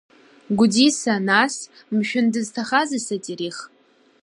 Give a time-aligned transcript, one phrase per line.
[0.57, 1.55] Гәдиса нас,
[1.95, 3.57] мшәан, дызҭахазеи Сотерих?